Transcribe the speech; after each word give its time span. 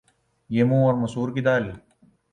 یہ 0.49 0.63
منھ 0.63 0.85
اور 0.85 0.93
مسور 0.93 1.27
کی 1.35 1.41
دال 1.41 1.69